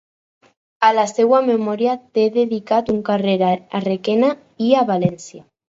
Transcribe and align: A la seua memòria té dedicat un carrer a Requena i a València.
A 0.87 0.87
la 0.99 1.03
seua 1.11 1.41
memòria 1.49 1.93
té 2.19 2.25
dedicat 2.39 2.91
un 2.95 3.05
carrer 3.13 3.37
a 3.53 3.85
Requena 3.91 4.35
i 4.71 4.75
a 4.83 4.85
València. 4.93 5.49